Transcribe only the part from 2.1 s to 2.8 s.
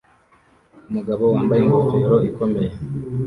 ikomeye